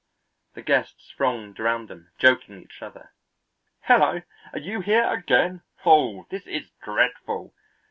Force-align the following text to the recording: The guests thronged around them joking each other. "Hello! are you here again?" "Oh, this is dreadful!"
The 0.55 0.63
guests 0.63 1.13
thronged 1.15 1.59
around 1.59 1.87
them 1.87 2.09
joking 2.17 2.59
each 2.59 2.81
other. 2.81 3.13
"Hello! 3.81 4.23
are 4.51 4.57
you 4.59 4.81
here 4.81 5.05
again?" 5.13 5.61
"Oh, 5.85 6.25
this 6.31 6.47
is 6.47 6.71
dreadful!" 6.83 7.53